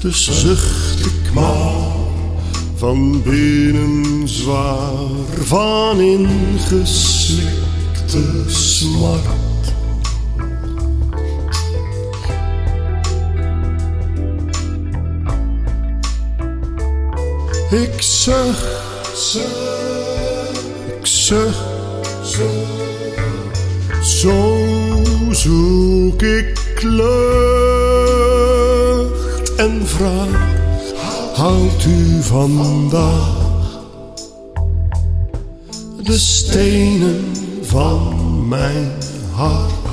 [0.00, 1.72] dus zucht ik maar
[2.76, 5.08] van binnen zwaar
[5.44, 7.44] van ingeslikte
[8.46, 9.49] smart.
[17.70, 18.66] Ik zucht,
[20.98, 21.58] ik zucht.
[24.02, 24.56] Zo
[25.30, 27.44] zoek ik lucht
[29.56, 30.54] en vraag,
[31.34, 33.38] houdt u vandaag
[36.02, 38.92] de stenen van mijn
[39.32, 39.89] hart?